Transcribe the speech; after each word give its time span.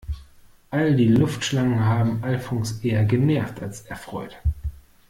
All 0.71 0.95
die 0.95 1.09
Luftschlangen 1.09 1.85
haben 1.85 2.23
Alfons 2.23 2.79
eher 2.83 3.05
genervt 3.05 3.61
als 3.61 3.81
erfreut. 3.81 4.35